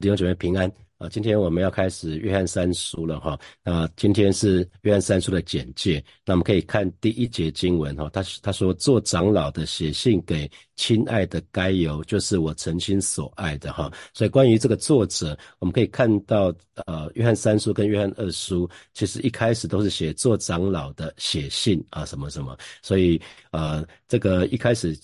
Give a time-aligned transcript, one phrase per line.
[0.00, 1.06] 弟兄姊妹平安啊！
[1.10, 3.38] 今天我们要开始约翰三书了哈。
[3.62, 6.02] 那今天是约翰三书的简介。
[6.24, 8.08] 那我们可以看第一节经文哈。
[8.10, 13.92] 他他说做长老的写信给亲爱的该由，就是我诚心所爱的哈。
[14.14, 16.50] 所以关于这个作者，我们可以看到
[16.86, 22.56] 呃，约翰三书跟约翰二书其实一开始都是写做长老的写信啊什么什么。
[22.80, 23.20] 所以
[23.50, 24.98] 呃，这个一开始。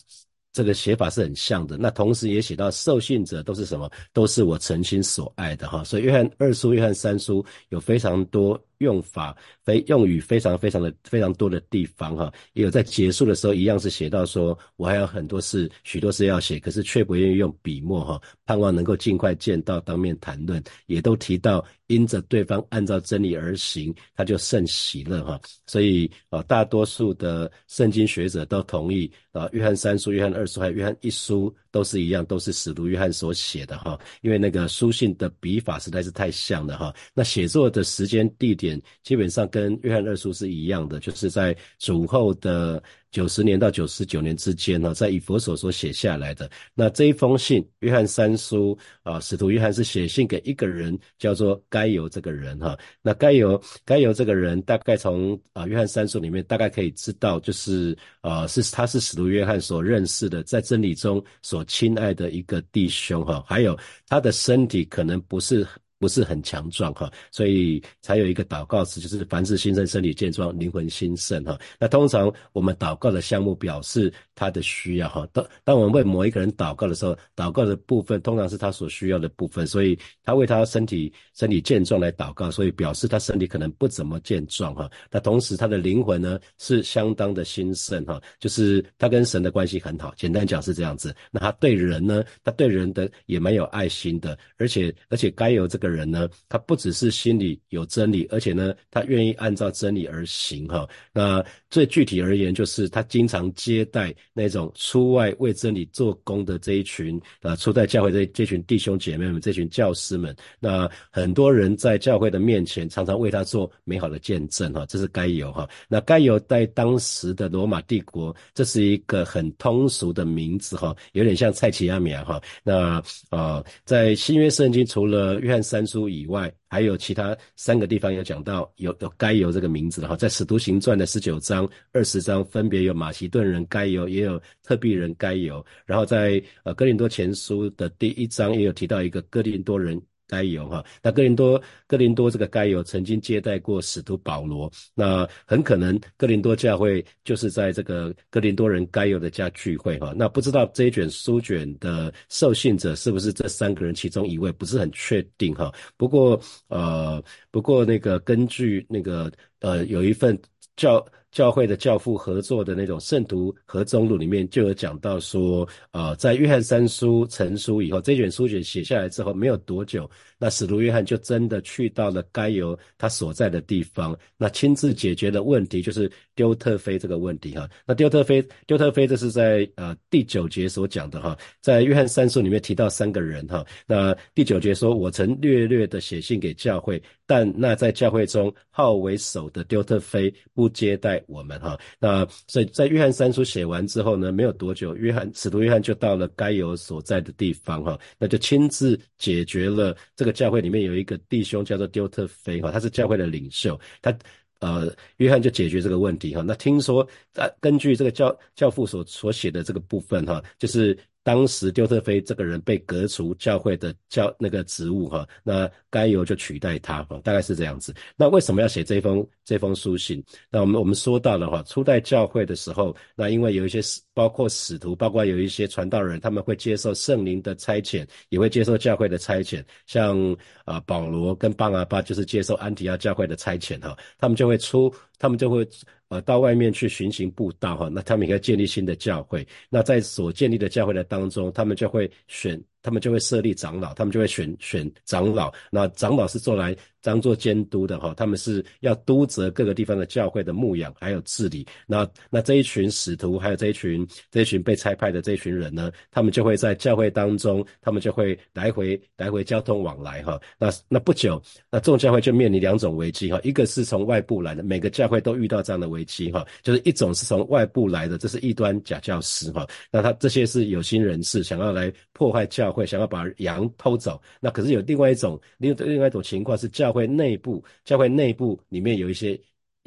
[0.57, 3.91] 这个写法是很像的，那同时也写到受信者都是什么？
[4.15, 5.85] 都是我诚心所爱的哈。
[5.85, 8.59] 所以约翰二书、约翰三书有非常多。
[8.79, 25.41] 用法非用语非常非常的非常多的地方哈，也有在结束的时候一样是写到说，我还有很多事许多事要写，可是却不愿意用笔墨哈，盼望能够尽快见到当面谈论，也都提到因着对方按照真理而行，他就甚喜乐哈。
[25.67, 36.95] 所以啊，大多数的圣经学者都同意啊，约翰三书、约翰二书还有约翰一书都是一样，都是使徒约翰所写的哈，因为那个书信的笔法实在是太像了哈。
[37.15, 38.66] 那写作的时间地点。
[39.03, 46.51] 基本上跟约翰二书是一样的，就是在主后的九十年到九十九年之间呢，在以佛所所写下来的。
[46.75, 52.77] 那这一封信，约翰三书啊，使徒约翰是写信给一个人，叫做该由这个人哈。
[53.03, 63.45] 那该由该由这个人，大概从啊约翰三书里面大概可以知道，就是啊是他是使徒约翰所认识的，在真理中所亲爱的一个弟兄哈。
[63.47, 63.79] 还有
[64.09, 65.67] 他的身体可能不是。
[66.07, 71.59] 不是很强壮哈，所以才有一个祷告词，就是凡事新生，身体健壮，灵魂兴盛哈。
[71.81, 75.27] 那通常我们祷告的项目表示他的需要哈。
[75.33, 84.89] 当当我们为某一个人祷告的时候，祷告的部分通常是他所需要的部分，所以他为他身体身体健壮来祷告，所以表示他身体可能不怎么健壮哈。
[85.11, 90.15] 那同时他的灵魂呢是相当的兴盛哈，就是他跟神的关系很好。
[90.17, 91.13] 简单讲是这样子。
[91.33, 95.96] 那他对人呢，他对人的也蛮有爱心的，而且而且该有这个。
[95.96, 100.87] 人人呢，他不只是心里有真理，而且呢，他愿意按照真理而行哈。
[101.15, 110.37] 那最具体而言，就是他经常接待那种出外为真理做工的这一群啊，初代教会这这群弟兄姐妹们，这群教师们。
[110.61, 114.85] 那很多人在教会的面前，常常为他做美好的见证哈。
[114.87, 115.67] 这是该有哈。
[115.89, 122.39] 那该有在当时的罗马帝国，这是一个很通俗的名字哈，有点像蔡奇亚米亚哈。
[122.63, 125.76] 那啊，在新约圣经除了约翰三。
[125.77, 135.63] 三书以外，还有其他三个地方有讲到有有该由这个名字的哈，在使徒行传的十九章、二十章，分别有马其顿人该由，也有特币人该由。
[135.85, 140.01] 然后在呃哥林多前书的第一章也有提到一个哥林多人。
[140.27, 155.73] 该有哈，那哥林多哥林多这个该有曾经接待过使徒保罗，那很可能哥林多教会就是在这个哥林多人该有的家聚会哈，那不知道这一卷书卷的受信者是不是这三个人其中一位，不是很确定哈。
[155.97, 160.39] 不过呃，不过那个根据那个呃有一份
[160.77, 161.07] 教。
[161.33, 177.69] 教会的教父合作的那种圣徒合中录里面就有讲到说，呃，在约翰三书成书以后，这卷书卷写下来之后，没有多久，那使徒约翰就真的去到了该由他所在的地方，那亲自解决的问题就是丢特菲这个问题哈。
[177.87, 183.63] 那丢特菲，丢特菲这是在呃第九节所讲的哈，在约翰三书里面提到三个人哈。
[183.87, 191.16] 那第九节说，我曾略略的写信给教会，但那在教会中号为首的丢特菲不接待。
[191.27, 204.17] 我们哈，那所以在约翰三书写完之后呢，没有多久，约翰使徒约翰就到了该有所在的地方哈，那就亲自解决了这个教会里面有一个弟兄叫做丢特菲哈，他是教会的领袖，他
[204.61, 206.43] 呃，约翰就解决这个问题哈。
[206.43, 210.97] 那听说啊根据这个教教父所所写的这个部分哈，就是。
[211.27, 217.93] 当时丢特菲这个人被革除教会的教那个职务哈，那该由就取代他哈，大概是这样子。
[218.15, 220.23] 那为什么要写这封这封书信？
[220.49, 223.81] 那我们我们说到了哈，初代教会的时候，那因为有一些
[224.15, 229.65] 包括使徒，包括有一些传道人，他们会接受圣灵的差遣，也会接受教会的差遣。
[229.85, 230.17] 像
[230.65, 235.69] 啊保罗跟巴拿巴就是接受安提亚教会的差遣哈，他们就会出，他们就会。
[236.09, 239.47] 啊，到外面去巡行布道哈，那他们应该建立新的教会。
[239.69, 242.63] 那在所建立的教会的当中，他们就会选。
[242.87, 245.53] 他们就会设立长老，他们就会选选长老。
[245.73, 251.67] 那长老是做来当做监督的哈，他们是要督责各个地方的教会的牧养还有治理。
[251.85, 260.41] 那那这一群使徒还有这一群这一群被差派的这一群人呢，他们就会在教会当中，他们就会来回来回交通往来哈。
[260.57, 269.67] 那那不久，那众教会就面临两种危机哈，一个是从外部来的，每个教会都遇到这样的危机哈，就是一种是从外部来的，这是异端假教师哈。
[269.91, 272.76] 那他这些是有心人士想要来破坏教。
[272.77, 274.21] 会想要把羊偷走。
[274.41, 279.39] 那可是有另外一种另另外一种情况是教会内部，教会内部里面有一些。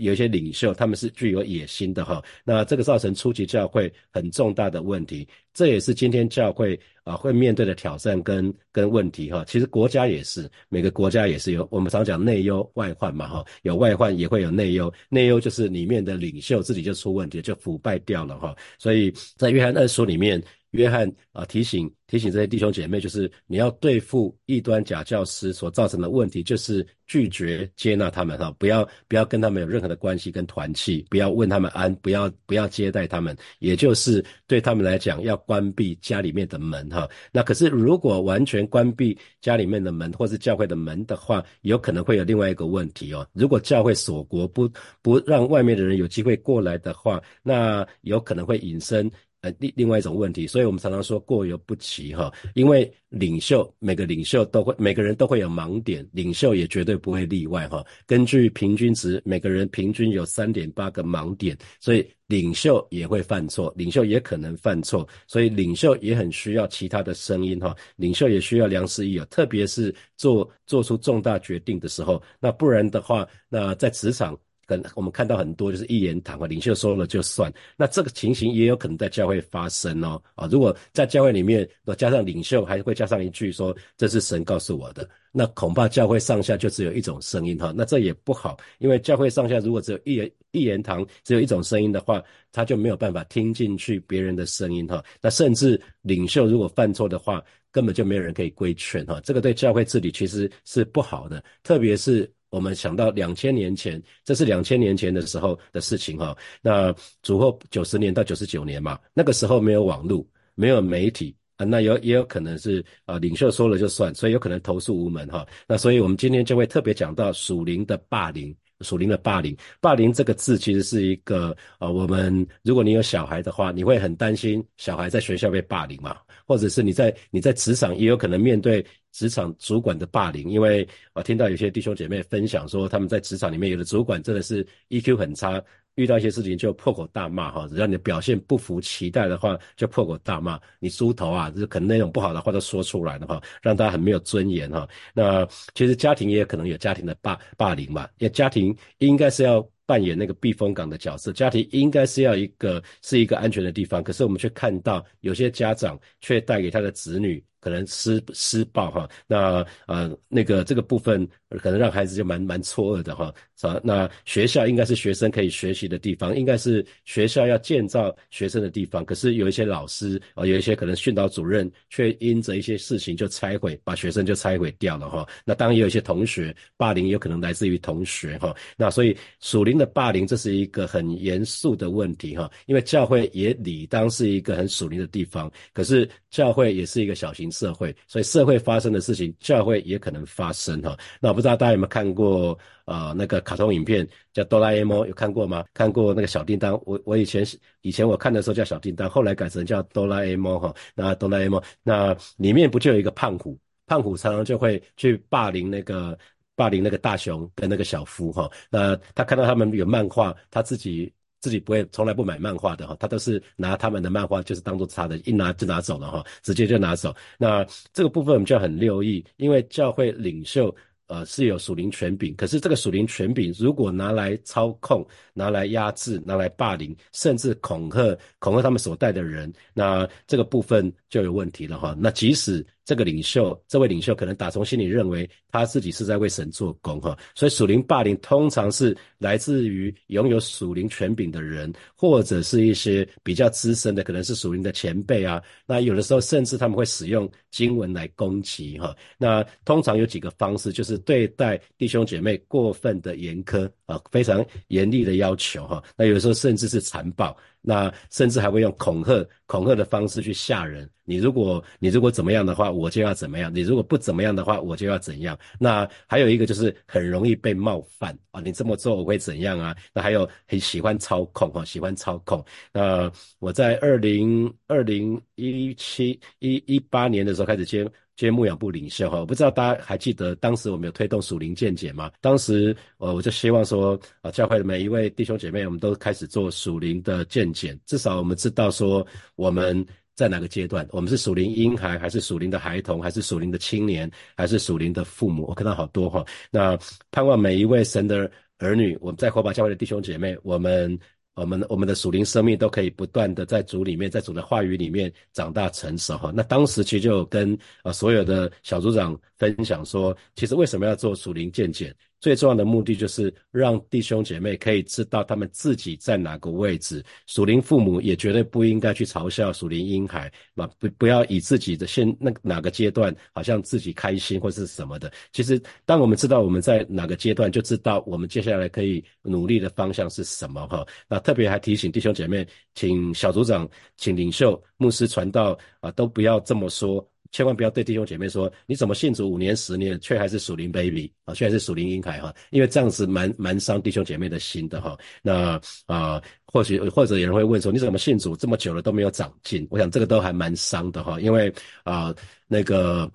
[0.01, 9.43] 有一些领袖，他们是具有野心的哈，那这个造成初级教会很重大的问题，这也是今天教会啊会面对的挑战跟跟问题哈。
[9.45, 18.55] 其实国家也是，每个国家也是有，我们常讲内忧外患嘛哈，有外患也会有内忧，内忧就是里面的领袖自己就出问题，就腐败掉了哈。
[18.77, 20.41] 所以在约翰二书里面。
[20.71, 37.07] 约翰啊，提醒提醒这些弟兄姐妹，就是你要对付异端假教师所造成的问题，就是拒绝接纳他们哈，不要不要跟他们有任何的关系跟团契，不要问他们安，不要不要接待他们，也就是对他们来讲要关闭家里面的门哈。
[37.31, 43.27] 那可是如果完全关闭家里面的门或是教会的门的话，有可能会有另外一个问题哦。
[43.33, 44.69] 如果教会锁国，不
[45.01, 49.09] 不让外面的人有机会过来的话，那有可能会引申。
[49.41, 57.81] 呃，另另外一种问题，所以我们常常说过犹不及哈，因为领袖每个领袖都会，每个人都会有盲点，领袖也绝对不会例外哈。
[58.05, 74.37] 根据平均值，每个人平均有三点八个盲点，所以领袖也会犯错，领袖也可能犯错，所以领袖也很需要其他的声音哈，领袖也需要良师益友，特别是做做出重大决定的时候，那不然的话，那在职场。
[74.69, 77.51] 跟我们看到很多就是一言堂啊，领袖说了就算。
[77.75, 81.67] 那这个情形也有可能在教会发生哦啊，如果在教会里面
[81.97, 95.03] 加上领袖，还会加上一句说这是神告诉我的，那恐怕教会上下就只有一种声音哈，那这也不好，因为教会上下如果只有一言一言堂，只有一种声音的话，他就没有办法听进去别人的声音哈。
[95.19, 102.31] 那甚至领袖如果犯错的话，根本就没有人可以规劝哈，这个对教会治理其实是不好的，特别是。
[102.49, 106.35] 我们想到两千年前，这是两千年前的时候的事情哈。
[106.61, 110.25] 那主后九十年到九十九年嘛，那个时候没有网络，
[110.55, 115.45] 没有媒体啊，那有也有可能是啊，领袖说了就算，所以有可能投诉无门哈。
[115.67, 119.55] 那所以我们今天就会特别讲到属灵的霸凌，属灵的霸凌。
[119.81, 128.85] 霸凌这个字其实是一个呃，我们如果你有小孩的话，你会很担心小孩在学校被霸凌嘛，或者是你在你在职场也有可能面对。
[129.11, 135.59] 职场主管的霸凌，因为我听到有些弟兄姐妹分享说，他们在职场里面有的主管真的是 EQ 很差，
[135.99, 144.87] 遇到一些事情就破口大骂哈，只要你的表现不符期待的话，就破口大骂你猪头啊，就是可能那种不好的话都说出来了哈，让大家很没有尊严哈。
[145.13, 157.43] 那其实家庭也可能有家庭的霸霸凌嘛，因为家庭应该是要扮演那个避风港的角色，家庭应该是要一个是一个安全的地方，可是我们却看到有些家长却带给他的子女。
[157.61, 175.27] 可能施施暴哈，那呃那个这个部分可能让孩子就蛮蛮错愕的哈，啊那学校应该是学生可以学习的地方，应该是学校要建造学生的地方，可是有一些老师啊，有一些可能训导主任却因着一些事情就拆毁，把学生就拆毁掉了哈。
[175.43, 178.55] 那当然也有一些同学霸凌，有可能来自于同学哈。
[178.77, 187.49] 那所以属灵的霸凌这是一个很严肃的问题哈，因为教会也理当是一个很属灵的地方，可是教会也是一个小型。
[187.49, 190.97] 社会，所以社会发生的事情，教会也可能发生哈。
[191.19, 195.63] 那不知道大家有没有看过呃那个卡通影片叫哆啦 A 梦，有看过吗？
[195.73, 196.73] 看过那个小叮当？
[196.85, 197.45] 我我以前
[197.79, 200.75] 以前我看的时候叫小叮当，后来改成叫哆啦 A 梦哈。
[200.93, 203.57] 那哆啦 A 梦那里面不就有一个胖虎？
[203.87, 206.19] 胖虎常常就会去霸凌那个
[206.57, 208.51] 霸凌那个大雄跟那个小夫哈。
[208.69, 211.09] 那他看到他们有漫画，他自己。
[211.41, 217.15] 自己不会，从来不买漫画的哈，他都是拿他们的漫画，就是当做他的，一拿就拿走了哈，直接就拿走。
[217.37, 220.75] 那这个部分我们就要很留意，因为教会领袖
[221.09, 231.95] 呃是有属灵权柄，可是这个属灵权柄如果拿来操控、拿来压制、拿来霸凌，甚至恐吓、恐吓他们所带的人，那这个部分就有问题了哈。
[231.99, 245.39] 那即使这个领袖，这位领袖可能打从心里认为他自己是在为神做工哈，所以属灵霸凌通常是来自于拥有属灵权柄的人，或者是一些比较资深的，可能是属灵的前辈啊。
[245.67, 248.95] 那有的时候甚至他们会使用经文来攻击哈。
[249.19, 255.83] 那通常有几个方式，就是对待弟兄姐妹过分的严苛啊，非常严厉的要求哈。
[255.97, 257.35] 那有时候甚至是残暴。
[257.61, 260.89] 那甚至还会用恐吓、恐吓的方式去吓人。
[261.03, 265.37] 你如果你如果怎么样的话，我就要怎么样；你如果不怎么样的话，我就要怎样。
[265.59, 269.75] 那还有一个就是很容易被冒犯啊，你这么做我会怎样啊？
[269.93, 272.43] 那还有很喜欢操控哈，喜欢操控。
[272.71, 277.85] 那我在二零二零一七一一八年的时候开始接。
[278.19, 282.11] 接牧养部领袖哈，我不知道大家还记得当时我们有推动属灵见解吗？
[282.19, 289.07] 当时呃我就希望说啊，教会的每一位弟兄姐妹，我们都开始做属灵的见解，至少我们知道说
[289.37, 289.85] 我们
[290.15, 290.85] 在哪个阶段？
[290.91, 295.45] 我们是属灵婴孩，还是属灵的孩童，还是属灵的青年，还是属灵的父母？
[295.47, 296.25] 我看到好多哈。
[296.51, 296.77] 那
[297.11, 300.99] 盼望每一位神的儿女，我们在火把教会的弟兄姐妹，我们。
[301.39, 306.31] 我们我们的属灵生命都可以不断的在主里面，在主的话语里面长大成熟哈。
[306.35, 311.95] 那当时其实就跟啊所有的小组长分享说，其实为什么要做属灵见解？
[312.19, 317.03] 最重要的目的就是让弟兄姐妹可以知道他们自己在哪个位置。
[317.27, 325.11] 属灵父母也绝对不应该去嘲笑属灵婴孩，嘛不不要以自己的现那哪个阶段好像自己开心或是什么的。
[325.31, 330.85] 其实当我们知道我们在哪个阶段，就知道我们接下来可以努力的方向是什么哈。
[331.07, 332.45] 那特别还提醒弟兄姐妹，
[332.75, 337.07] 请小组长、请领袖、牧师传道啊，都不要这么说。
[337.31, 344.97] 千万不要对弟兄姐妹说，你怎么信主五年十年，却还是属灵 baby 啊，却还是属灵婴孩哈，因为这样子蛮蛮伤弟兄姐妹的心的哈。
[345.21, 346.21] 那啊。
[346.51, 349.67] 或许或者有人会问说，你怎么信主这么久了都没有长进？
[349.69, 351.53] 我想这个都还蛮伤的哈，因为
[351.83, 352.13] 啊，
[352.47, 353.09] 那个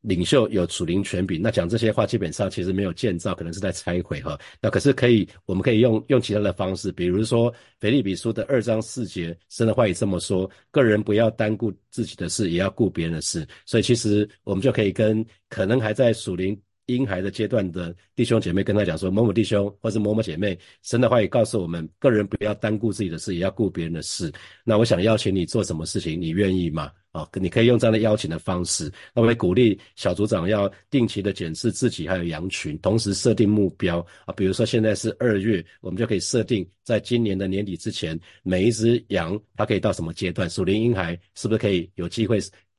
[0.00, 4.38] 领袖有属灵权柄，那讲这些话基本上其实没有建造，可能是在拆毁哈。
[4.60, 13.46] 那可是可以，我们可以用用其他的方式，比如说腓立比书的二章四节，神的话也这么说：个人不要单顾自己的事，也要顾别人的事。
[13.66, 16.58] 所以其实我们就可以跟可能还在属灵。
[16.88, 24.32] 婴孩的阶段的弟兄姐妹跟他讲说：某某弟兄或是某某姐妹，神的话也告诉我们，个人不要单顾自己的事，也要顾别人的事。
[24.64, 26.90] 那我想邀请你做什么事情，你愿意吗？
[27.12, 28.92] 啊，你可以用这样的邀请的方式。
[29.14, 34.34] 那我也鼓励小组长要定期的检视自己还有羊群，同时设定目标啊。
[34.36, 40.48] 比如说现在是二月，我们就可以设定在今年的年底之前，每一只羊它可以到什么阶段？
[40.50, 42.38] 属灵婴孩是不是可以有机会？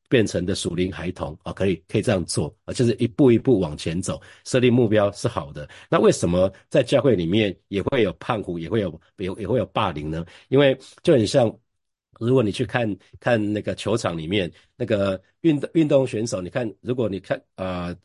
[0.10, 5.70] 变成的属灵孩童啊，可以可以这样做啊，就是一步一步往前走，设立目标是好的。
[5.90, 10.26] 那为什么在教会里面也会有胖虎，也会有也也会有霸凌呢？
[10.50, 11.56] 因为就很像，
[12.20, 17.96] 如果你去看看那个球场里面那个运动运动选手，你看，如果你看啊。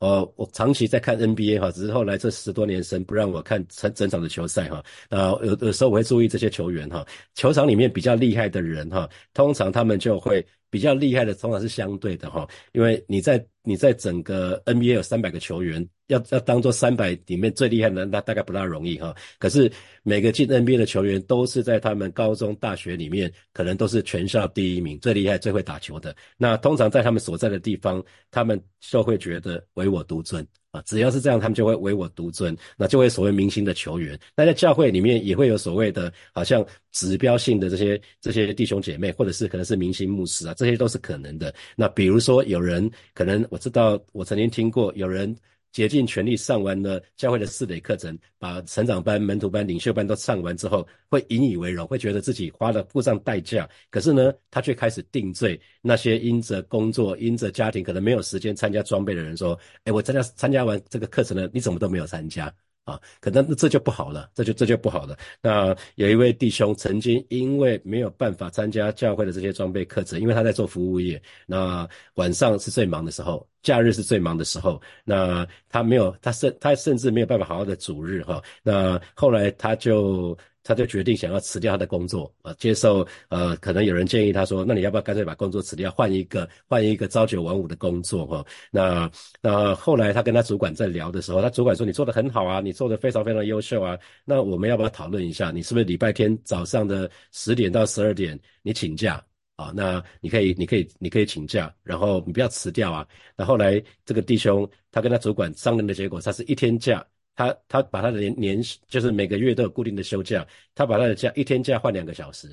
[0.00, 4.84] 呃，我长期在看 NBA 哈，只是后来这十多年神不让我看整整场的球赛哈。
[5.08, 15.88] 那有有时候我会注意这些球员哈，球场里面比较厉害的人哈，通常他们就会比较厉害的，通常是相对的哈，因为你在你在整个 NBA 有三百个球员。
[16.08, 19.14] 要要当做三百里面最厉害的，那大概不大容易哈。
[19.38, 19.70] 可是
[20.02, 26.14] 每个进 NBA 的球员都是在他们高中、大学里面，可能都是全校第一名，最厉害、最会打球的。
[26.36, 30.82] 那通常在他们所在的地方，他们就会觉得唯我独尊啊。
[30.86, 34.18] 只要是这样，他们就会唯我独尊，那就会所谓明星的球员。
[34.34, 41.54] 那在教会里面也会有所谓的，好像指标性的这些这些弟兄姐妹，或者是可能是明星牧师啊，这些都是可能的。
[41.76, 45.36] 那比如说有人可能我知道，我曾经听过有人。
[45.72, 53.68] 竭尽全力上完了教会的四类课程，把成长班、门徒班、领袖班都上完之后，会引以为荣，会觉得自己花了付上代价。
[53.90, 62.52] 可是呢，他却开始定罪那些因着工作、因着家庭可能没有时间参加装备的人，说：“哎，我参加参加完这个课程了，你怎么都没有参加？”
[62.88, 65.14] 啊，可能这就不好了，这就这就不好了。
[65.42, 78.42] 那有一位弟兄曾经因为没有办法参加教会的这些装备课程，因为他在做服务业，那晚上是最忙的时候，假日是最忙的时候，那他没有，他甚他甚至没有办法好好的主日哈。
[78.62, 80.36] 那后来他就。
[80.64, 88.44] 他就决定想要辞掉他的工作啊，接受呃，可能有人建议他说，那你要不要干脆把工作辞掉，换一个换一个朝九晚五的工作哈？
[88.70, 89.10] 那
[89.40, 93.96] 那后来他跟他主管在聊的时候，他主管说你做的很好啊，你做的非常非常优秀啊，
[94.26, 99.24] 那我们要不要讨论一下，你是不是礼拜天早上的十点到十二点你请假
[99.58, 99.70] 啊？
[99.76, 103.06] 那你可以你可以你可以请假，然后你不要辞掉啊。
[103.36, 107.06] 那后来这个弟兄他跟他主管商量的结果，他是一天假。
[107.38, 112.48] 他他把他的年年就是每个月都有固定的休假，他把他的假一天假换两个小时，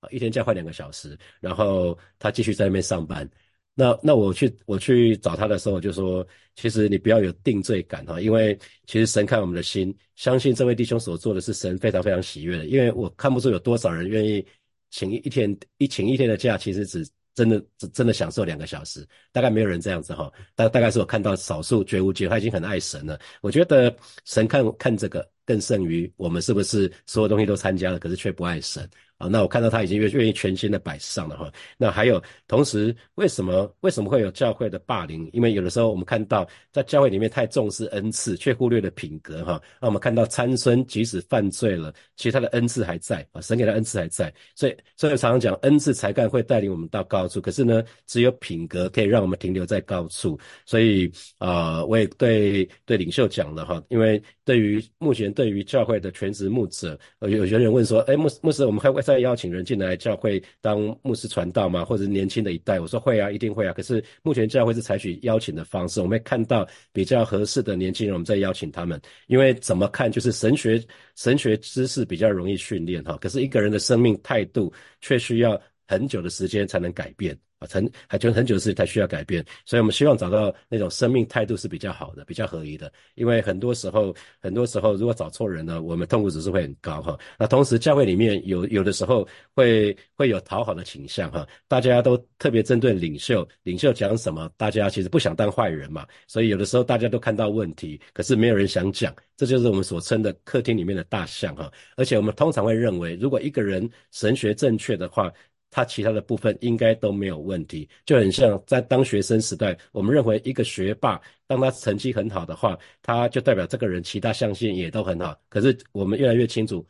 [0.00, 3.26] 啊一天假换两个小时，然后他继续在那边上班。
[3.74, 12.66] 那那我去我去找他的时候，就说其实你不要有定罪感哈，因为其实神看我们的心，相信这位弟兄所做的是神非常非常喜悦的。
[12.66, 14.46] 因为我看不出有多少人愿意
[14.90, 17.06] 请一天一请一天的假，其实只。
[17.36, 23.20] 真的只真的享受两个小时，大概没有人这样子哈，大大概是我看到少数绝无绝，他已经很爱神了。
[23.42, 28.88] 我觉得神看看这个更胜于我们是不是所有东西都参加了，可是却不爱神。
[29.18, 31.50] 啊，那我看到他已经愿愿意全心的摆上了哈。
[31.78, 35.26] 那还有，同时为什么为什么会有教会的霸凌？
[35.32, 39.58] 因为有的时候我们看到在教会里面太重视恩赐，却忽略了品格哈。
[39.80, 44.30] 那我们看到参孙即使犯罪了，其实他的恩赐还在啊，神给他恩赐还在。
[44.54, 50.38] 所以所以常常讲恩赐才干会带领我们到高处，可是呢，只有品格可以让我们停留在高处。
[50.66, 59.05] 所以啊，我也对对领袖讲了哈，因为对于目前对于教会的全职牧者，有有些人问说，哎牧牧师，我们会会。
[59.06, 61.84] 再邀请人进来教会当牧师传道吗？
[61.84, 62.80] 或者是年轻的一代？
[62.80, 63.72] 我说会啊，一定会啊。
[63.72, 69.00] 可是目前教会是采取邀请的方式，我们会看到比较合适的年轻人，我们再邀请他们。
[69.28, 70.82] 因为怎么看就是神学
[71.14, 77.38] 神学知识比较容易训练哈，可是一个人的生命态度却需要很久的时间才能改变。
[77.58, 82.92] 啊，很还就很久的事情才需要改变，所以我们希望找到那种生命态度是比较好的、比较合宜的。
[83.14, 87.18] 因为很多时候，很多时候如果找错人呢，我们痛苦指数会很高哈。
[87.38, 101.72] 那同时教会里面有有的时候会会有讨好的倾向哈，大家都特别针对领袖，领袖讲什么，大家其实不想当坏人嘛，所以有的时候大家都看到问题，可是没有人想讲，这就是我们所称的客厅里面的大象哈。
[101.96, 105.32] 而且我们通常会认为，如果一个人神学正确的话，
[105.76, 115.36] 他其他的部分应该都没有问题，就很像在当学生时代，我们认为一个学霸，当他成绩很好的话，他就代表这个人其他象限也都很好。
[115.48, 116.84] 可是我们越来越清楚，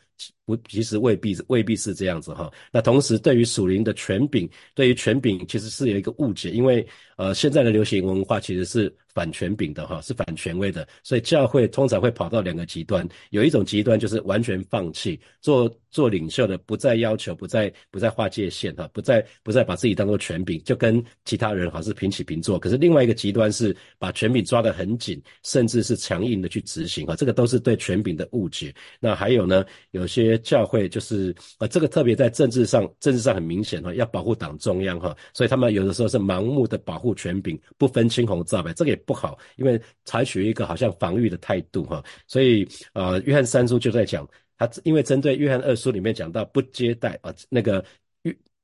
[0.45, 2.51] 不，其实未必未必是这样子哈。
[2.73, 6.87] 那同时，对于属灵的权柄，对于权柄其实是有一个误解，因为
[7.17, 15.71] 呃，现在的流行文化其实是反权柄的哈，是反权威的，所以教会通常会跑到两个极端，有一种极端就是完全放弃做。
[15.89, 22.59] 做领袖的不再要求，不再不再划界限哈，不再不再把自己当做权柄，就跟其他人好像是平起平坐。
[22.59, 28.75] 可是另外一个极端是把权柄抓得很紧，甚至是强硬的去执行啊，这个都是对权柄的误解。
[29.01, 42.03] 那还有呢，有些教会就是啊，这个特别在政治上，政治上很明显哈，要保护党中央哈，所以他们有的时候是盲目的保护权柄，不分青红皂白，这个也不好，因为采取一个好像防御的态度哈。
[42.29, 44.27] 所以呃，约翰三书就在讲。
[44.59, 47.85] 他因为针对约翰二书里面讲到不接待啊，那个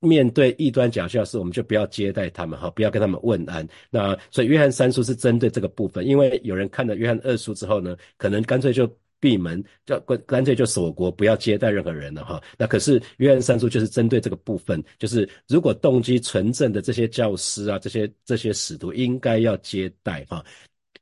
[0.02, 3.66] 面对异端假教师，我们就不要接待他们哈，不要跟他们问安。
[3.88, 8.90] 那所以约翰三书是针对这个部分，因为有人看了约翰二书之后呢，可能干脆就
[9.20, 12.42] 闭门，就干干脆就锁国，不要接待任何人了哈。
[12.58, 20.44] 那可是约翰三书就是针对这个部分，就是如果动机纯正的这些教师啊，这些这些使徒应该要接待哈。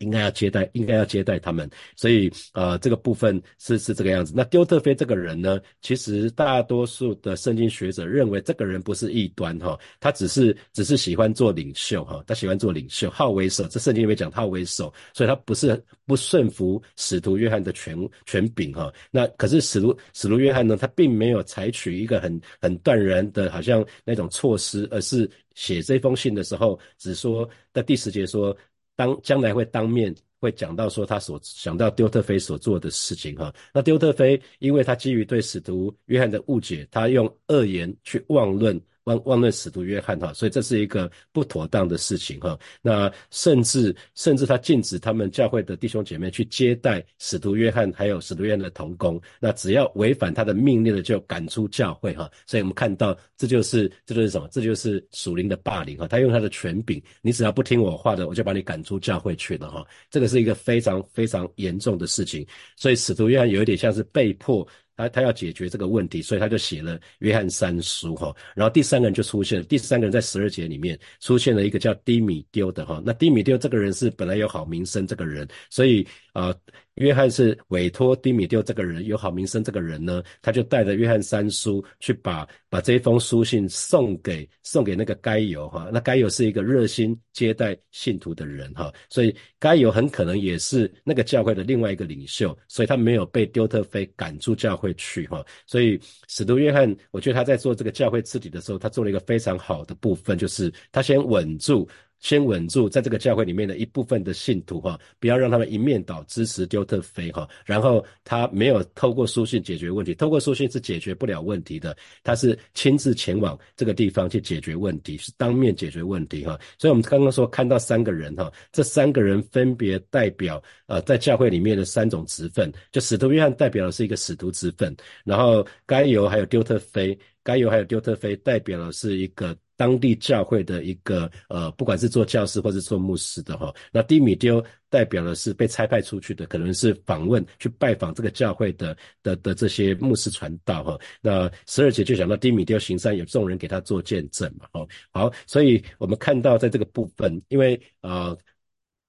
[0.01, 4.33] 应该要接待，应该要接待他们，所以呃，这个部分是是这个样子。
[4.35, 13.69] 那丢特菲这个人呢，其实大多数的圣经学者认为这个人不是异端哈，他只是只是喜欢做领袖哈，他喜欢做领袖，好为首。
[13.69, 18.91] 这圣经里面讲好为首，所以他不是不顺服使徒约翰的权权柄哈。
[19.11, 28.57] 那可是使徒使徒约翰呢，他并没有采取一个很很断然的，好像那种措施，而是写这封信的时候，只说在第十节说。
[29.01, 38.79] 当将来会当面会讲到说他所想到丢特菲所做的事情哈，那丢特菲因为他基于对使徒约翰的误解，他用恶言去妄论。
[39.05, 42.59] 忘忘论使徒约翰哈，所以这是一个不妥当的事情哈。
[42.83, 49.21] 那甚至甚至他禁止他们教会的弟兄姐妹去接待使徒约翰，还有使徒约翰的同工。
[49.41, 52.31] 那只要违反他的命令的，就赶出教会哈。
[52.47, 54.49] 所以我们看到这就是这就是什么？
[54.53, 56.07] 这就是属灵的霸凌哈。
[56.07, 59.87] 他用他的权柄，你只要不听我话的，我就把你赶出教会去了哈。
[60.11, 62.47] 这个是一个非常非常严重的事情。
[62.77, 64.67] 所以使徒约翰有一点像是被迫。
[65.01, 68.35] 他他要解决这个问题，所以他就写了约翰三书哈。
[68.55, 73.03] 然后第三个人就出现了，第三个人在十二节里面出现了一个叫低米丢的哈。
[73.05, 76.55] 那低米丢这个人是本来有好名声这个人，所以啊。
[76.97, 101.89] 约翰是委托丁米丢这个人有好名声，这个人呢，他就带着约翰三叔去把把这一封书信送给送给那个该犹哈，那该犹是一个热心接待信徒的人哈，所以该犹很可能也是那个教会的另外一个领袖，所以他没有被丢特菲赶出教会去哈，所以使徒约翰，我觉得他在做这个教会治理的时候，他做了一个非常好的部分，就是他先稳住。
[102.21, 107.49] 先稳住在这个教会里面的一部分的信徒哈，不要让他们一面倒支持丢特菲哈。
[107.65, 111.97] 然后他没有透过书信解决问题，透过书信是解决不了问题的。
[112.23, 116.59] 他是亲自前往这个地方去解决问题，是当面解决问题哈。
[116.79, 129.57] 所以我们刚刚说看到三个人哈，这三个人分别代表呃在教会里面的三种职分，就使徒约翰代表的是一个使徒职分，然后该犹还有丢特菲，该犹还有丢特菲代表的是一个。
[129.81, 140.99] 当地教会的一个呃，不管是做教师或者做牧师的哈，那低米丢代表的是被差派出去的，可能是访问去拜访这个教会的的的这些牧师传道哈。
[141.23, 148.37] 那十二节就讲到低米丢行善，有众人给他做见证嘛，哦，好，所以我们看到在这个部分，因为呃，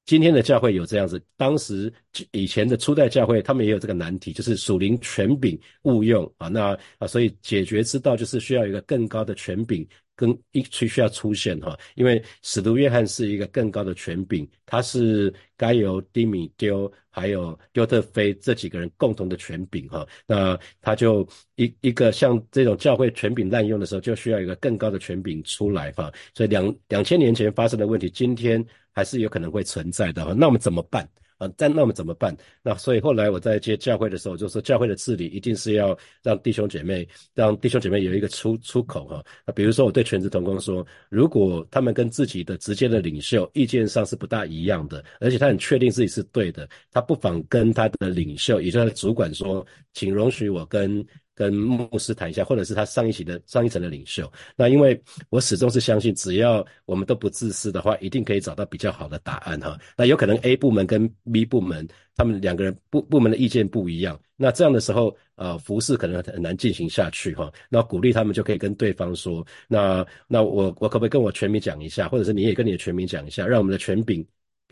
[0.06, 1.92] 今天的教会有这样子，当时
[2.32, 9.86] 以前的初代教会他们也有这个难题，就是属灵权柄误用啊，那啊，所以解决之道就是需要一个更高的权柄。
[10.22, 31.10] 跟一需需要出现哈，因为使徒约翰是一个更高的权柄，他是该由迪米丢还有丢特菲这几个人共同的权柄哈，那他就一一个像这种教会权柄滥用的时候，就需要一个更高的权柄出来哈，所以两两千年前发生的问题，今天还是有可能会存在的哈，那我们怎么办？
[31.42, 32.38] 啊，但那我怎么办？
[32.62, 39.24] 那所以后来我在接教会的时候，就说教会的治理一定是要让弟兄姐妹，让弟兄姐妹有一个出出口哈。
[39.44, 51.04] 那比如说我对全职同工说，如果他们跟自己的直接的领袖意见上是不大一样的，而且他很确定自己是对的，他不妨跟他的领袖，也就是主管说，请容许我跟。
[51.34, 54.32] 跟牧师谈一下，或者是他上一级的上一层的领袖。
[54.56, 59.80] 那因为我始终是相信，只要我们都不自私的话，一定可以找到比较好的答案哈。
[59.98, 67.52] 那有可能 A 部门跟 B 部门他们两个人部部门的意见不一样，那这样的时候，呃，服饰可能很难进行下去哈。
[67.70, 74.26] 那鼓励他们就可以跟对方说，那那我我可不可以跟我全民讲一下，或者是你也跟你的全民讲一下，让我们的全柄。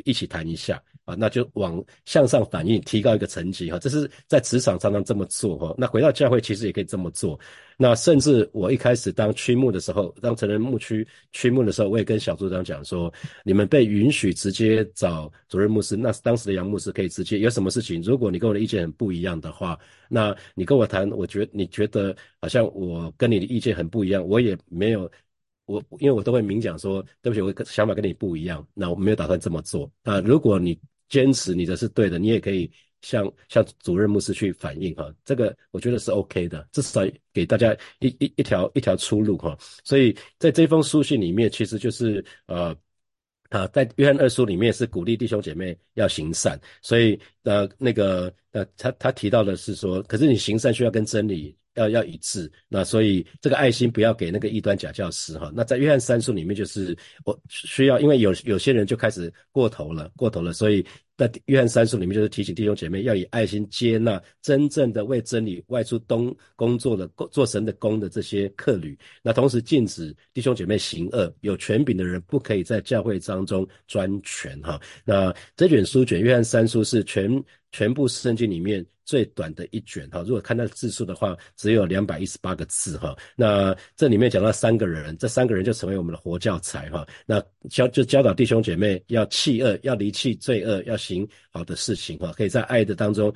[0.06, 3.80] 一起谈一下啊，那就往向上反应，提高一个层级哈。
[3.80, 5.74] 这是在职场常常这么做哈。
[5.78, 7.40] 那回到教会其实也可以这么做。
[7.78, 13.12] 那甚至我一开始当区牧的时候，当成人牧区区牧的时候，我也跟小组长讲说，
[13.44, 15.96] 你们被允许直接找主任牧师。
[15.96, 25.10] 那当时的杨牧师可以直接有什么事情，如果你跟我的意见很不一样的话，那你跟我谈，我觉你觉得好像我跟你的意见很不一样，我也没有。
[25.66, 29.88] 我因为我都会明讲说，对不起，我想法跟你不一样，那我没有打算这么做。
[30.04, 30.76] 那如果你
[31.10, 32.70] 坚持你的是对的，你也可以
[33.02, 37.02] 向向主任牧师去反映哈，这个我觉得是 OK 的，至少
[37.34, 39.58] 给大家一一一条一条出路哈。
[39.84, 42.76] 所以在这封书信里面，其实就是呃
[43.50, 51.56] 啊，在约翰二书里面是鼓励弟兄姐妹要行善，所以呃那个呃他他提到的是说，可是你行善需要跟真理。
[51.76, 55.52] 要要一致，那所以这个爱心不要给那个异端假教师哈。
[55.56, 60.86] 那在约翰三书里面，就是我需要，因为有有些人就开始过头了，过头了，所以。
[61.20, 68.98] 在约翰三书里面，就是提醒弟兄姐妹要以爱心接纳真正的为真理外出东工作的做神的工的这些客旅。
[69.22, 74.80] 那同时禁止弟兄姐妹行恶，有权柄的人不可以在教会当中专权哈。
[75.04, 77.30] 那这卷书卷约翰三书是全
[77.74, 80.22] 全部圣经里面最短的一卷哈。
[80.22, 83.18] 如果看到字数的话，只有两百一十八个字哈。
[83.36, 87.04] 那这里面讲到三个人，这三个人就成为我们的活教材哈。
[87.26, 91.00] 那教就教导弟兄姐妹要弃恶，要离弃罪恶，要。
[91.00, 93.34] 行好的事情哈，可以在爱的当中。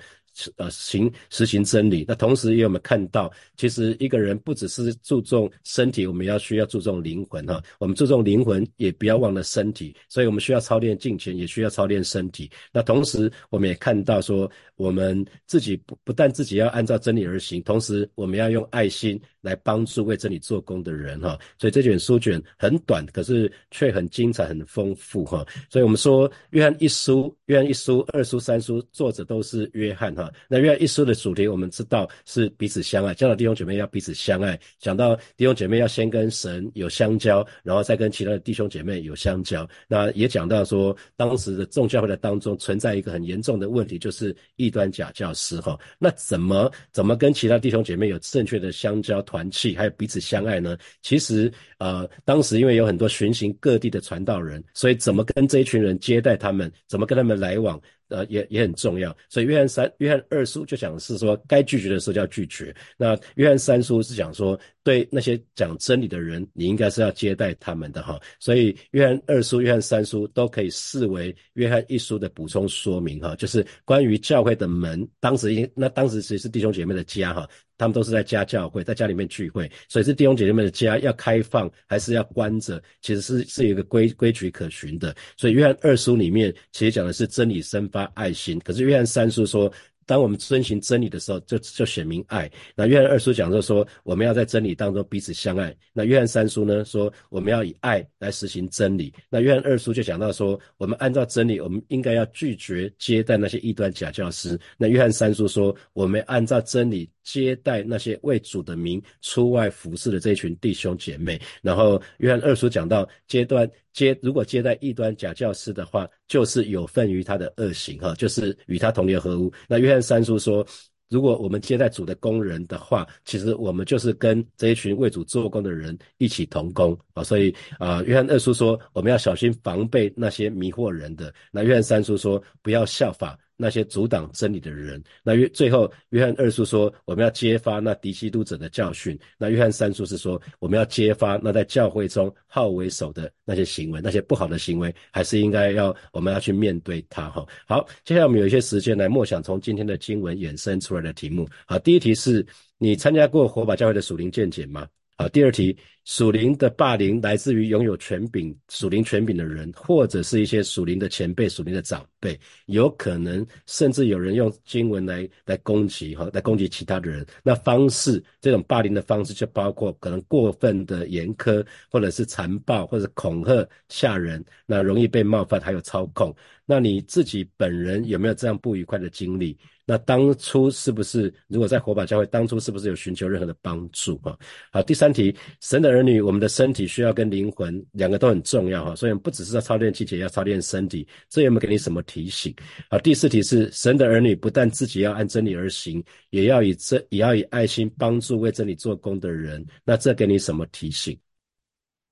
[0.58, 2.06] 呃，行实行真理。
[2.08, 7.62] 那同时，也有没有看到，其实一个人不只是注重身体，我们要需要注重灵魂哈。
[7.80, 9.96] 我们注重灵魂，也不要忘了身体。
[10.10, 12.50] 所以我们需要操练金钱，也需要操练身体。
[12.72, 21.38] 那同时，我们也看到说，我们自己不不但自己要按照真理而行，同时我们要用爱心来帮助为真理做工的人哈。
[21.60, 25.46] 所以这卷书卷很短，可是却很精彩、很丰富哈。
[25.70, 30.34] 所以我们说，约翰一书、约翰一书、二书、三书，作者都是约翰哈。
[30.48, 34.60] 那约翰一书的主题，我们知道是彼此相爱，教导弟兄姐妹要彼此相爱。
[34.80, 39.68] 讲到弟兄姐妹要先跟神有相交，然后再跟其他的弟兄姐妹有相交。
[39.88, 45.78] 那也讲到说，当时的众教会的当中存在一个很严重的问题，就是异端假教师哈。
[46.00, 50.78] 那怎么怎么跟其他弟兄姐妹有正确的相交团契，还有彼此相爱呢？
[51.02, 57.82] 其实呃，当时因为有很多巡行各地的传道人，所以怎么跟这一群人接待他们，怎么跟他们来往？
[58.14, 62.74] 呃，也也很重要，所以约翰三、约翰二书就讲是说，该拒绝的时候就要拒绝。
[62.96, 68.20] 那约翰三书是讲说，对那些讲真理的人，你应该是要接待他们的哈。
[68.40, 77.50] 所以约翰二书、约翰三书都可以视为约翰一书的补充说明哈，就是关于教会的门，当时已经那当时其实是弟兄姐妹的家哈。
[77.76, 85.14] 他们都是在家教会，在家里面聚会，所以是弟兄姐妹们的家要开放还是要关着，其实是是有一个规规矩可循的。
[85.36, 89.72] 所以约翰二书里面其实讲的是真理生发爱心，可是约翰三叔说。
[90.06, 92.52] 当我们遵循真理的时候，就就显明爱。
[92.76, 95.74] 那约翰二叔讲就说，我们要在真理当中彼此相爱。
[95.94, 99.14] 那约翰三叔呢，说我们要以爱来实行真理。
[99.30, 104.60] 那约翰二叔就讲到说，我们按照真理，我们应该要拒绝接待那些异端假教师。
[104.78, 111.40] 那约翰三叔说，我们按照真理接待那些为主的名出外服侍的这群弟兄姐妹。
[111.62, 113.66] 然后约翰二叔讲到阶段。
[113.94, 119.54] 接如果接待异端假教师的话，就是有份于他的恶行哈，就是与他同流合污。
[119.68, 120.66] 那约翰三叔说，
[121.10, 127.24] 如果我们接待主的工人的话，其实我们就是跟这一群为主做工的人一起同工啊。
[127.24, 131.32] 所以啊，约翰二叔说，我们要小心防备那些迷惑人的。
[131.52, 135.02] 那约翰三叔说，不要效法那些阻挡真理的人。
[135.24, 139.18] 那约最后，约翰二书说我们要揭发那敌基督者的教训。
[139.38, 147.46] 那约翰三书是说我们要揭发那在教会中好为首的那些行为，那些不好的行为，还是应该要我们要去面对它哈。
[147.68, 151.48] 好，接下来我们有一些时间来默想从今天的经文衍生出来的题目。
[151.66, 152.46] 好，第一题是
[152.78, 154.88] 你参加过火把教会的属灵见解吗？
[155.16, 167.26] 好，第二题，属灵的霸凌来自于拥有权柄、属灵权柄的人，或者是一些属灵的前辈、属灵的长对，有可能甚至有人用经文来来攻击哈，来攻击其他的人。
[167.44, 176.34] 那方式，这种霸凌的方式就包括可能过分的严苛，或者是残暴，或者恐吓吓人，那容易被冒犯，还有操控。
[176.66, 179.58] 那你自己本人有没有这样不愉快的经历？
[179.86, 184.34] 那当初是不是如果在火把教会，当初是不是有寻求任何的帮助啊？
[184.72, 192.54] 好，第三题，神的儿女，我们的身体需要跟灵魂两个都很重要哈，所以不只是要操练气节，要操练身体，这有没有给你什么提醒？
[192.90, 201.18] 好，第四题是神的儿女不但自己要按真理而行，也要以这也要以爱心帮助为真理做工的人，那这给你什么提醒？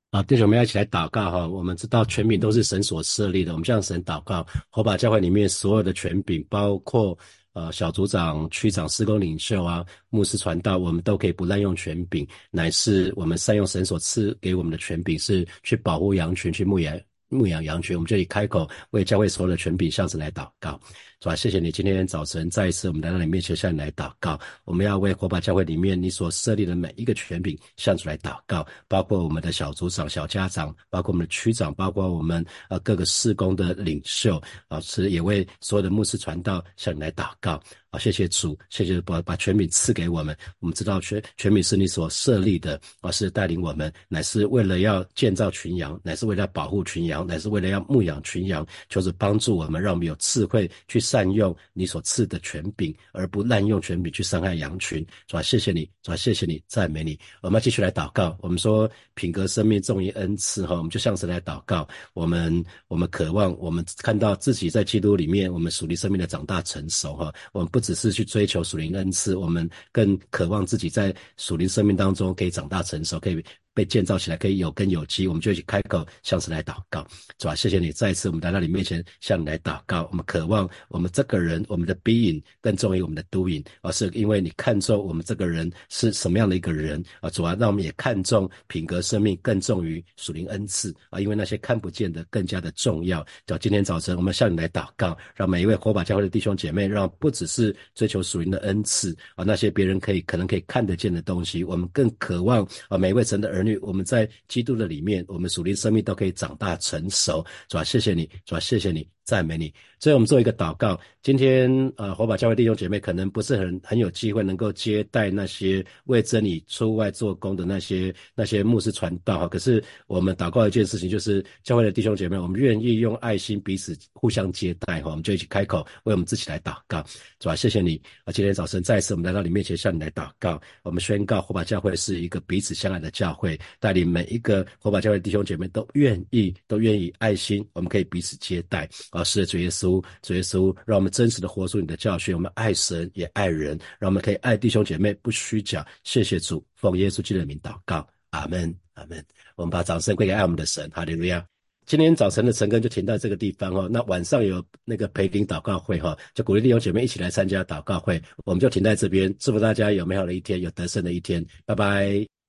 [0.10, 1.48] 啊，弟兄们要一起来祷告哈！
[1.48, 7.18] 我们知道权柄都是神所设立的，我们向神祷告，火把教会里面所有的权柄，包括。
[7.54, 16.98] 呃，小组长、区长、施工领袖啊，牧师传道，我们都可以不滥用权柄，乃是我们善用神所赐给我们的权柄，是去保护羊群，去牧养
[17.32, 17.96] 牧羊羊群。
[17.96, 20.80] 我们就以开口为教会所有的权柄向神来祷告。
[21.24, 21.36] 是吧？
[21.36, 24.39] 谢谢你今天早晨再一次我们来到你面前向你来祷告。
[24.65, 37.62] 我们要为火把教会里面你所设立的每一个权柄向主来祷告，包括我们的小组长、小家长，包括我们的区长，包括我们呃各个事工的领袖，老师也为所有的牧师传道向你来祷告。
[37.92, 40.36] 啊，谢谢主，谢谢把把权柄赐给我们。
[40.60, 51.02] 我们知道权权柄是你所设立的，而是带领我们，乃是为了要建造群羊，乃是为了保护群羊，乃是为了要牧养群羊，就是帮助我们，让我们有智慧去。
[51.12, 55.42] 善用你所赐的权柄，而不滥用权柄去伤害羊群，是吧？
[55.42, 56.16] 谢谢你，是吧？
[56.16, 57.20] 谢谢你，赞美你。
[57.42, 58.38] 我们继续来祷告。
[58.40, 61.86] 我们说品格生命重于恩赐，哈，我们就向神来祷告。
[62.14, 67.34] 我们我们渴望，我们看到自己在基督里面，我们属灵生命的长大成熟，哈。
[67.52, 73.44] 我们不只是去追求属灵恩赐，我们更渴望自己在属灵生命当中可以长大成熟，可以。
[73.74, 77.08] 被建造起来可以有根有基，我们就一起开口向神来祷告，
[77.40, 77.56] 是吧？
[77.56, 80.08] 谢谢你，再一次我们来到你面前向你来祷告。
[80.12, 87.30] 我们渴望我们这个人，我们的 being 更重于我们的 doing，而是因为你看重我们这个人是什么样的一个人啊？
[87.30, 91.22] 主啊，让我们也看重品格生命更重于属灵恩赐啊！
[91.22, 93.26] 因为那些看不见的更加的重要。
[93.48, 103.61] 叫今天早晨我们向你来祷告，让每一位火把教会的弟兄姐妹，让不只是追求属灵的恩赐啊，那些别人可以可能可以看得见的东西，我们更渴望啊，每一位神的儿。
[103.62, 107.84] 儿女，我们在基督的里面，我们属灵生命都可以长大成熟，是吧？
[107.84, 108.60] 谢谢你，是吧？
[108.60, 109.08] 谢谢你。
[109.24, 111.00] 赞美你，所以我们做一个祷告。
[111.22, 119.48] 今天，呃，火把教会弟兄姐妹可能不是很很有机会能够接待那些为真理出外做工的那些那些牧师传道哈。
[119.48, 125.12] 可是我们祷告一件事情，就是教会的弟兄姐妹，我们愿意用爱心彼此互相接待哈。
[125.12, 127.06] 我们就一起开口为我们自己来祷告，
[127.40, 127.56] 是吧？
[127.56, 128.34] 谢谢你啊！
[128.34, 138.90] 今天早晨再次我们来到你面前向你来祷告，我们宣告火把教会是一个彼此相爱的教会，带领每一个火把教会弟兄姐妹都愿意都愿意爱心，我们可以彼此接待。
[139.12, 142.34] 啊，是主耶稣，主耶稣，让我们真实的活出你的教训。
[142.34, 145.86] 我们爱神也爱人，让我们可以爱弟兄姐妹，不虚假。
[146.04, 149.24] 谢谢主，奉耶稣基督的名祷告，阿门，阿门。
[149.56, 151.45] 我们把掌声归给爱我们的神，哈利路亚。
[151.86, 153.89] 今天早晨的晨更就停到这个地方哦。
[153.91, 158.21] 那晚上有那个陪灵祷告会哈，就鼓励弟兄姐妹一起来参加祷告会。
[158.45, 161.45] 我们就停在这边，祝福大家有美好的一天，有得胜的一天。
[161.65, 162.41] 拜拜。